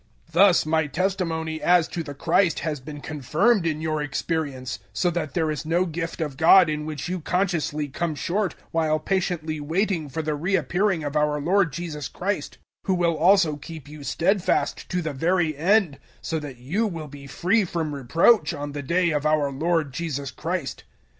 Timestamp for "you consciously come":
7.07-8.15